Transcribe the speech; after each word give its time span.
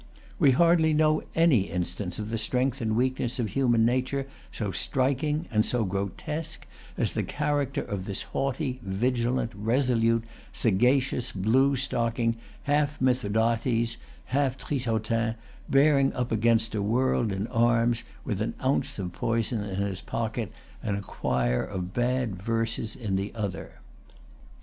We 0.39 0.49
hardly 0.49 0.93
know 0.95 1.21
any 1.35 1.69
instance 1.69 2.17
of 2.17 2.31
the 2.31 2.39
strength 2.39 2.81
and 2.81 2.95
weakness 2.95 3.37
of 3.37 3.49
human 3.49 3.85
nature 3.85 4.25
so 4.51 4.71
striking, 4.71 5.45
and 5.51 5.63
so 5.63 5.85
grotesque, 5.85 6.65
as 6.97 7.11
the 7.13 7.21
character 7.21 7.83
of 7.83 8.05
this 8.05 8.23
haughty, 8.23 8.79
vigilant, 8.81 9.51
resolute, 9.53 10.23
sagacious 10.51 11.31
blue 11.31 11.75
stocking, 11.75 12.37
half 12.63 12.99
Mithridates 12.99 13.93
and 13.93 13.97
half 14.25 14.57
Trissotin, 14.57 15.35
bearing 15.69 16.11
up 16.13 16.31
against 16.31 16.73
a 16.73 16.81
world 16.81 17.31
in 17.31 17.45
arms, 17.49 18.03
with 18.25 18.41
an 18.41 18.55
ounce 18.65 18.97
of 18.97 19.11
poison 19.13 19.63
in 19.63 19.81
one 19.83 19.95
pocket 20.07 20.51
and 20.81 20.97
a 20.97 21.01
quire 21.01 21.63
of 21.63 21.93
bad 21.93 22.41
verses 22.41 22.95
in 22.95 23.17
the 23.17 23.31
other. 23.35 23.73